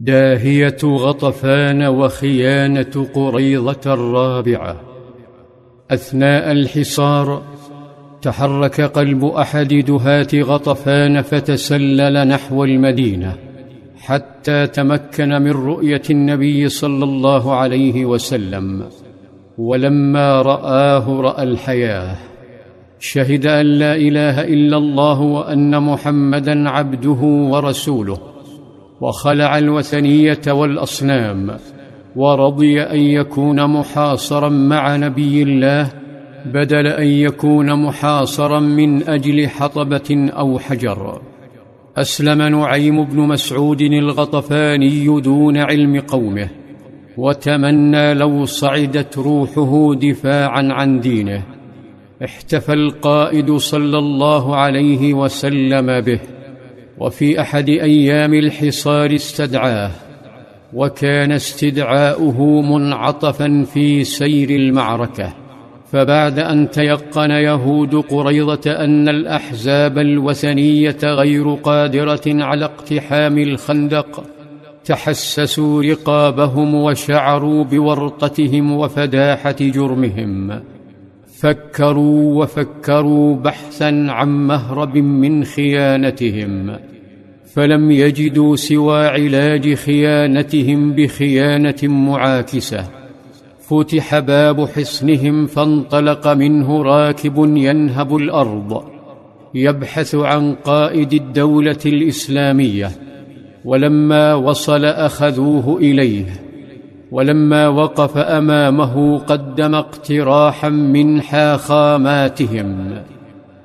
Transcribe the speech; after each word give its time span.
داهية 0.00 0.78
غطفان 0.84 1.82
وخيانة 1.82 3.06
قريضة 3.14 3.94
الرابعه 3.94 4.80
أثناء 5.90 6.52
الحصار 6.52 7.42
تحرك 8.22 8.80
قلب 8.80 9.24
أحد 9.24 9.74
دهاه 9.74 10.28
غطفان 10.34 11.22
فتسلل 11.22 12.28
نحو 12.28 12.64
المدينة 12.64 13.34
حتى 13.96 14.66
تمكن 14.66 15.28
من 15.28 15.50
رؤية 15.50 16.02
النبي 16.10 16.68
صلى 16.68 17.04
الله 17.04 17.54
عليه 17.54 18.04
وسلم. 18.04 18.84
ولما 19.58 20.42
رآه 20.42 21.20
رأى 21.20 21.42
الحياة. 21.42 22.16
شهد 23.00 23.46
أن 23.46 23.66
لا 23.66 23.96
إله 23.96 24.44
إلا 24.44 24.76
الله 24.76 25.20
وأن 25.20 25.82
محمدا 25.82 26.68
عبده 26.68 27.20
ورسوله. 27.52 28.29
وخلع 29.00 29.58
الوثنية 29.58 30.42
والأصنام 30.48 31.56
ورضي 32.16 32.82
أن 32.82 33.00
يكون 33.00 33.66
محاصرا 33.66 34.48
مع 34.48 34.96
نبي 34.96 35.42
الله 35.42 35.90
بدل 36.46 36.86
أن 36.86 37.06
يكون 37.06 37.82
محاصرا 37.86 38.60
من 38.60 39.08
أجل 39.08 39.48
حطبة 39.48 40.30
أو 40.38 40.58
حجر. 40.58 41.20
أسلم 41.96 42.42
نعيم 42.42 43.04
بن 43.04 43.18
مسعود 43.20 43.80
الغطفاني 43.80 45.20
دون 45.20 45.56
علم 45.56 46.00
قومه 46.00 46.48
وتمنى 47.16 48.14
لو 48.14 48.44
صعدت 48.44 49.18
روحه 49.18 49.94
دفاعا 49.94 50.68
عن 50.72 51.00
دينه. 51.00 51.42
احتفى 52.24 52.72
القائد 52.72 53.56
صلى 53.56 53.98
الله 53.98 54.56
عليه 54.56 55.14
وسلم 55.14 56.00
به. 56.00 56.20
وفي 57.00 57.40
أحد 57.40 57.68
أيام 57.68 58.34
الحصار 58.34 59.14
استدعاه 59.14 59.90
وكان 60.74 61.32
استدعاؤه 61.32 62.62
منعطفا 62.62 63.64
في 63.74 64.04
سير 64.04 64.50
المعركة 64.50 65.34
فبعد 65.92 66.38
أن 66.38 66.70
تيقن 66.70 67.30
يهود 67.30 67.94
قريضة 67.94 68.70
أن 68.72 69.08
الأحزاب 69.08 69.98
الوثنية 69.98 70.98
غير 71.04 71.54
قادرة 71.54 72.22
على 72.26 72.64
اقتحام 72.64 73.38
الخندق 73.38 74.24
تحسسوا 74.84 75.82
رقابهم 75.82 76.74
وشعروا 76.74 77.64
بورطتهم 77.64 78.72
وفداحة 78.72 79.56
جرمهم. 79.60 80.60
فكروا 81.40 82.42
وفكروا 82.42 83.36
بحثا 83.36 84.06
عن 84.08 84.46
مهرب 84.46 84.96
من 84.96 85.44
خيانتهم 85.44 86.76
فلم 87.54 87.90
يجدوا 87.90 88.56
سوى 88.56 89.06
علاج 89.06 89.74
خيانتهم 89.74 90.92
بخيانة 90.92 91.76
معاكسة. 91.82 92.84
فتح 93.60 94.18
باب 94.18 94.68
حصنهم 94.68 95.46
فانطلق 95.46 96.28
منه 96.28 96.82
راكب 96.82 97.56
ينهب 97.56 98.16
الأرض 98.16 98.84
يبحث 99.54 100.14
عن 100.14 100.54
قائد 100.54 101.12
الدولة 101.12 101.78
الإسلامية. 101.86 102.90
ولما 103.64 104.34
وصل 104.34 104.84
أخذوه 104.84 105.78
إليه 105.78 106.49
ولما 107.12 107.68
وقف 107.68 108.16
أمامه 108.18 109.18
قدم 109.18 109.74
اقتراحا 109.74 110.68
من 110.68 111.22
حاخاماتهم. 111.22 112.90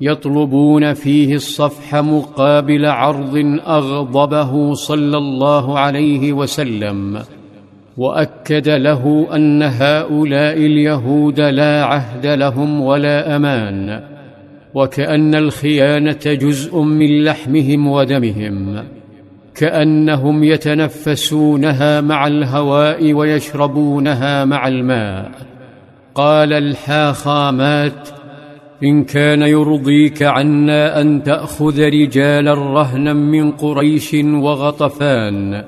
يطلبون 0.00 0.94
فيه 0.94 1.34
الصفح 1.34 1.94
مقابل 1.94 2.86
عرض 2.86 3.60
أغضبه 3.66 4.74
صلى 4.74 5.16
الله 5.16 5.78
عليه 5.78 6.32
وسلم 6.32 7.18
وأكد 7.96 8.68
له 8.68 9.26
أن 9.34 9.62
هؤلاء 9.62 10.56
اليهود 10.56 11.40
لا 11.40 11.84
عهد 11.84 12.26
لهم 12.26 12.80
ولا 12.80 13.36
أمان 13.36 14.02
وكأن 14.74 15.34
الخيانة 15.34 16.20
جزء 16.24 16.80
من 16.80 17.24
لحمهم 17.24 17.88
ودمهم. 17.88 18.84
كأنهم 19.58 20.44
يتنفسونها 20.44 22.00
مع 22.00 22.26
الهواء 22.26 23.12
ويشربونها 23.12 24.44
مع 24.44 24.68
الماء. 24.68 25.30
قال 26.14 26.52
الحاخامات 26.52 28.08
إن 28.84 29.04
كان 29.04 29.42
يرضيك 29.42 30.22
عنا 30.22 31.00
أن 31.00 31.22
تأخذ 31.22 31.80
رجالا 31.80 32.54
رهنا 32.54 33.12
من 33.12 33.50
قريش 33.50 34.14
وغطفان 34.24 35.64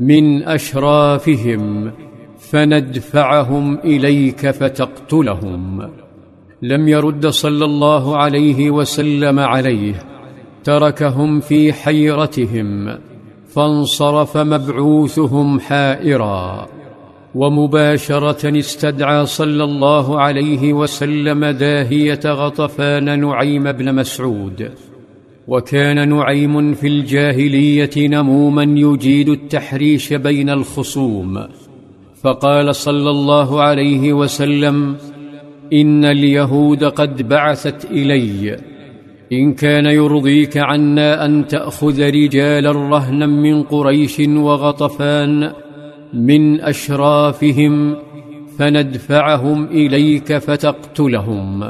من 0.00 0.42
أشرافهم 0.42 1.92
فندفعهم 2.38 3.78
إليك 3.78 4.50
فتقتلهم. 4.50 5.90
لم 6.62 6.88
يرد 6.88 7.26
صلى 7.26 7.64
الله 7.64 8.16
عليه 8.16 8.70
وسلم 8.70 9.38
عليه 9.38 9.94
تركهم 10.64 11.40
في 11.40 11.72
حيرتهم. 11.72 12.98
فانصرف 13.54 14.36
مبعوثهم 14.36 15.60
حائرا 15.60 16.68
ومباشرة 17.34 18.58
استدعى 18.58 19.26
صلى 19.26 19.64
الله 19.64 20.20
عليه 20.20 20.72
وسلم 20.72 21.44
داهية 21.44 22.20
غطفان 22.26 23.20
نعيم 23.20 23.72
بن 23.72 23.94
مسعود. 23.94 24.70
وكان 25.48 26.08
نعيم 26.08 26.74
في 26.74 26.86
الجاهلية 26.86 27.90
نموما 27.96 28.62
يجيد 28.62 29.28
التحريش 29.28 30.12
بين 30.12 30.50
الخصوم. 30.50 31.46
فقال 32.22 32.74
صلى 32.74 33.10
الله 33.10 33.62
عليه 33.62 34.12
وسلم 34.12 34.96
إن 35.72 36.04
اليهود 36.04 36.84
قد 36.84 37.28
بعثت 37.28 37.84
إلي. 37.84 38.73
إن 39.34 39.54
كان 39.54 39.86
يرضيك 39.86 40.56
عنا 40.56 41.24
أن 41.24 41.46
تأخذ 41.46 42.00
رجالا 42.00 42.72
رهنا 42.72 43.26
من 43.26 43.62
قريش 43.62 44.20
وغطفان 44.20 45.52
من 46.14 46.60
أشرافهم 46.60 47.96
فندفعهم 48.58 49.64
إليك 49.64 50.38
فتقتلهم. 50.38 51.64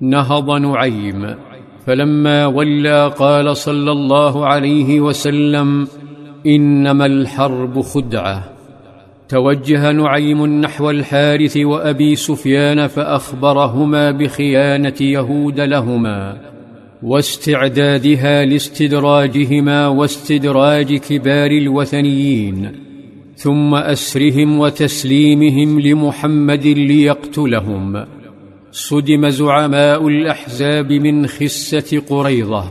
نهض 0.00 0.50
نعيم. 0.50 1.34
فلما 1.86 2.46
ولى 2.46 3.12
قال 3.18 3.56
صلى 3.56 3.92
الله 3.92 4.46
عليه 4.46 5.00
وسلم 5.00 5.88
إنما 6.46 7.06
الحرب 7.06 7.80
خدعة. 7.80 8.44
توجه 9.28 9.92
نعيم 9.92 10.46
نحو 10.46 10.90
الحارث 10.90 11.56
وأبي 11.56 12.16
سفيان 12.16 12.86
فأخبرهما 12.86 14.10
بخيانة 14.10 15.00
يهود 15.00 15.60
لهما. 15.60 16.52
واستعدادها 17.02 18.44
لاستدراجهما 18.44 19.86
واستدراج 19.88 20.94
كبار 20.94 21.50
الوثنيين 21.50 22.72
ثم 23.36 23.74
أسرهم 23.74 24.58
وتسليمهم 24.58 25.80
لمحمد 25.80 26.66
ليقتلهم. 26.66 28.04
صدم 28.72 29.28
زعماء 29.28 30.08
الأحزاب 30.08 30.92
من 30.92 31.26
خسه 31.26 32.02
قريضه 32.10 32.64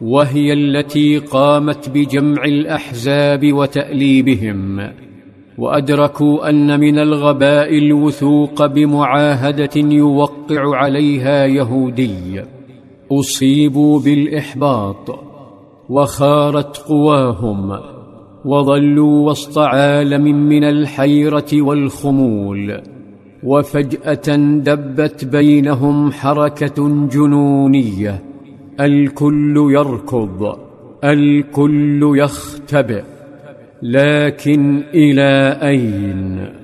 وهي 0.00 0.52
التي 0.52 1.18
قامت 1.18 1.88
بجمع 1.88 2.44
الأحزاب 2.44 3.52
وتأليبهم. 3.52 4.90
وأدركوا 5.58 6.48
أن 6.48 6.80
من 6.80 6.98
الغباء 6.98 7.78
الوثوق 7.78 8.66
بمعاهدة 8.66 9.76
يوقع 9.76 10.76
عليها 10.76 11.46
يهودي. 11.46 12.42
أصيبوا 13.12 14.00
بالإحباط 14.00 15.18
وخارت 15.88 16.76
قواهم 16.76 17.78
وظلوا 18.44 19.30
وسط 19.30 19.58
عالم 19.58 20.22
من 20.22 20.64
الحيرة 20.64 21.62
والخمول 21.62 22.80
وفجأة 23.44 24.36
دبت 24.58 25.24
بينهم 25.24 26.12
حركة 26.12 27.08
جنونية 27.08 28.22
الكل 28.80 29.54
يركض 29.70 30.58
الكل 31.04 32.12
يختبئ 32.16 33.02
لكن 33.82 34.82
إلى 34.94 35.58
أين؟ 35.62 36.63